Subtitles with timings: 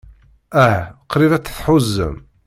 [0.63, 0.79] Ah,
[1.11, 2.15] qrib ay tt-tḥuzam.